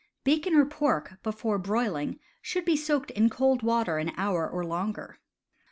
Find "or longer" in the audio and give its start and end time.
4.49-5.19